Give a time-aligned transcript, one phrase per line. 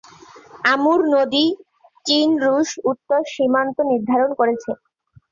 [0.65, 1.45] আমুর নদী
[2.05, 4.71] চীন-রুশ উত্তর সীমান্ত নির্ধারণ করেছে।